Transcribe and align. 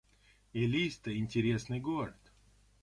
Элиста— 0.55 1.11
интересный 1.21 1.79
город 1.79 2.15